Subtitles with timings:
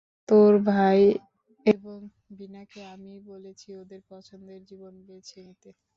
[0.29, 0.99] তোর ভাই
[1.65, 1.97] এবং
[2.37, 5.69] ভীনাকে আমিই বলেছি ওদের পছন্দের জীবন বেছে নিতে।